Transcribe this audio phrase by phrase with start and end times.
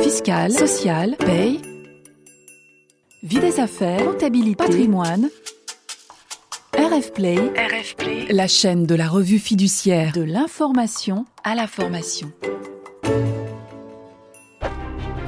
[0.00, 1.60] fiscale, sociale, paye,
[3.22, 5.28] vie des affaires, comptabilité, patrimoine.
[6.76, 12.30] RF Play, RF Play, la chaîne de la revue fiduciaire de l'information à la formation.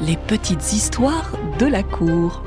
[0.01, 2.43] Les petites histoires de la cour.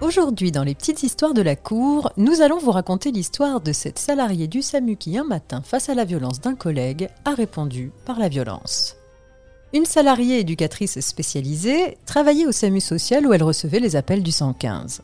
[0.00, 3.98] Aujourd'hui, dans les petites histoires de la cour, nous allons vous raconter l'histoire de cette
[3.98, 8.18] salariée du SAMU qui, un matin, face à la violence d'un collègue, a répondu par
[8.18, 8.96] la violence.
[9.74, 15.02] Une salariée éducatrice spécialisée travaillait au SAMU social où elle recevait les appels du 115.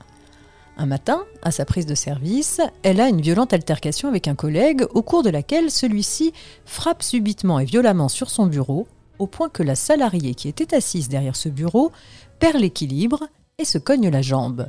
[0.77, 4.87] Un matin, à sa prise de service, elle a une violente altercation avec un collègue
[4.95, 6.33] au cours de laquelle celui-ci
[6.67, 8.87] frappe subitement et violemment sur son bureau,
[9.19, 11.91] au point que la salariée qui était assise derrière ce bureau
[12.39, 13.27] perd l'équilibre
[13.59, 14.69] et se cogne la jambe.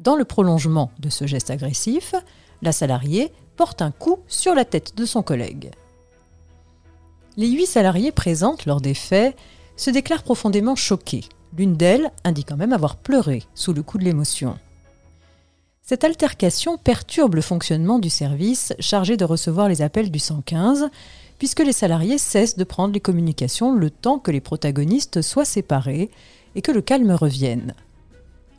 [0.00, 2.16] Dans le prolongement de ce geste agressif,
[2.62, 5.70] la salariée porte un coup sur la tête de son collègue.
[7.36, 9.36] Les huit salariés présentes lors des faits
[9.76, 11.24] se déclarent profondément choqués.
[11.56, 14.56] L'une d'elles indique quand même avoir pleuré sous le coup de l'émotion.
[15.82, 20.88] Cette altercation perturbe le fonctionnement du service chargé de recevoir les appels du 115,
[21.38, 26.10] puisque les salariés cessent de prendre les communications le temps que les protagonistes soient séparés
[26.54, 27.74] et que le calme revienne.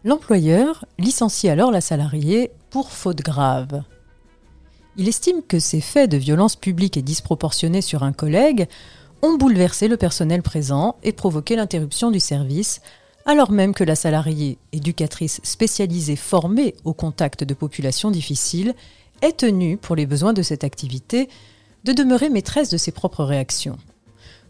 [0.03, 3.83] L'employeur licencie alors la salariée pour faute grave.
[4.97, 8.67] Il estime que ces faits de violence publique et disproportionnée sur un collègue
[9.21, 12.81] ont bouleversé le personnel présent et provoqué l'interruption du service,
[13.25, 18.73] alors même que la salariée, éducatrice spécialisée formée au contact de populations difficiles,
[19.21, 21.27] est tenue, pour les besoins de cette activité,
[21.83, 23.77] de demeurer maîtresse de ses propres réactions.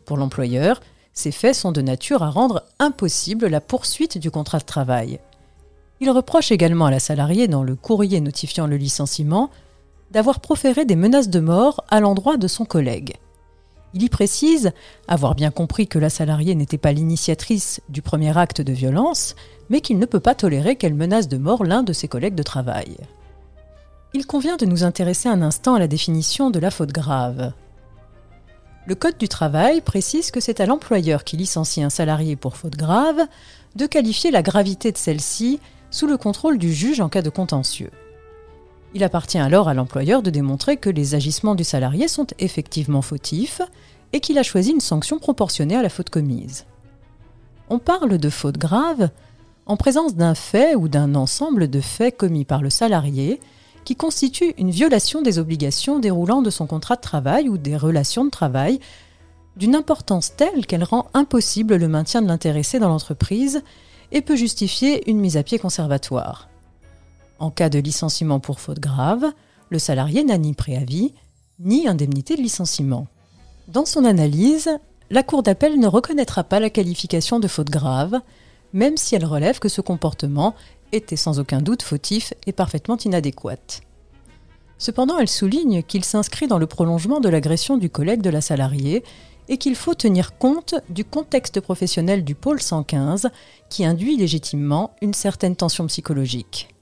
[0.06, 0.82] Pour l'employeur,
[1.14, 5.20] ces faits sont de nature à rendre impossible la poursuite du contrat de travail.
[6.02, 9.50] Il reproche également à la salariée, dans le courrier notifiant le licenciement,
[10.16, 13.16] d'avoir proféré des menaces de mort à l'endroit de son collègue.
[13.94, 14.72] Il y précise
[15.10, 19.36] avoir bien compris que la salariée n'était pas l'initiatrice du premier acte de violence,
[19.70, 22.44] mais qu'il ne peut pas tolérer qu'elle menace de mort l'un de ses collègues de
[22.44, 22.96] travail.
[24.14, 27.52] Il convient de nous intéresser un instant à la définition de la faute grave.
[28.86, 32.78] Le Code du travail précise que c'est à l'employeur qui licencie un salarié pour faute
[32.78, 33.20] grave
[33.76, 35.60] de qualifier la gravité de celle-ci
[35.92, 37.92] sous le contrôle du juge en cas de contentieux.
[38.96, 43.62] Il appartient alors à l'employeur de démontrer que les agissements du salarié sont effectivement fautifs
[44.14, 46.66] et qu'il a choisi une sanction proportionnée à la faute commise.
[47.70, 49.10] On parle de faute grave
[49.66, 53.42] en présence d'un fait ou d'un ensemble de faits commis par le salarié
[53.84, 58.24] qui constitue une violation des obligations déroulant de son contrat de travail ou des relations
[58.24, 58.80] de travail
[59.58, 63.62] d'une importance telle qu'elle rend impossible le maintien de l'intéressé dans l'entreprise
[64.14, 66.48] et peut justifier une mise à pied conservatoire.
[67.40, 69.26] En cas de licenciement pour faute grave,
[69.70, 71.14] le salarié n'a ni préavis
[71.60, 73.08] ni indemnité de licenciement.
[73.68, 74.70] Dans son analyse,
[75.10, 78.20] la Cour d'appel ne reconnaîtra pas la qualification de faute grave,
[78.74, 80.56] même si elle relève que ce comportement
[80.92, 83.82] était sans aucun doute fautif et parfaitement inadéquat.
[84.78, 89.04] Cependant, elle souligne qu'il s'inscrit dans le prolongement de l'agression du collègue de la salariée
[89.48, 93.30] et qu'il faut tenir compte du contexte professionnel du pôle 115
[93.70, 96.75] qui induit légitimement une certaine tension psychologique.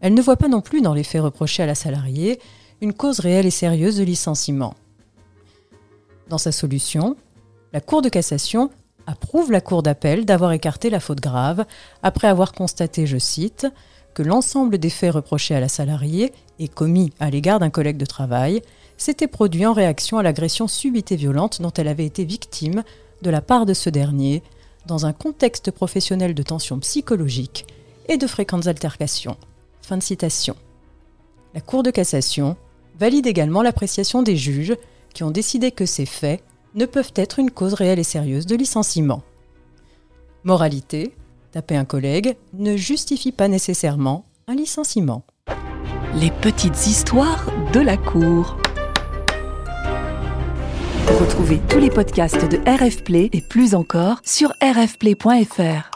[0.00, 2.40] Elle ne voit pas non plus dans les faits reprochés à la salariée
[2.80, 4.74] une cause réelle et sérieuse de licenciement.
[6.28, 7.16] Dans sa solution,
[7.72, 8.70] la Cour de cassation
[9.06, 11.64] approuve la Cour d'appel d'avoir écarté la faute grave
[12.02, 13.66] après avoir constaté, je cite,
[14.14, 18.06] que l'ensemble des faits reprochés à la salariée et commis à l'égard d'un collègue de
[18.06, 18.62] travail
[18.96, 22.82] s'était produit en réaction à l'agression subite et violente dont elle avait été victime
[23.22, 24.42] de la part de ce dernier,
[24.86, 27.66] dans un contexte professionnel de tension psychologique
[28.08, 29.36] et de fréquentes altercations.
[29.90, 30.54] Fin de citation.
[31.52, 32.56] La Cour de cassation
[32.96, 34.76] valide également l'appréciation des juges
[35.12, 36.44] qui ont décidé que ces faits
[36.76, 39.24] ne peuvent être une cause réelle et sérieuse de licenciement.
[40.44, 41.12] Moralité,
[41.50, 45.24] taper un collègue ne justifie pas nécessairement un licenciement.
[46.14, 48.58] Les petites histoires de la cour.
[51.18, 55.90] Retrouvez tous les podcasts de RF Play et plus encore sur rfplay.fr.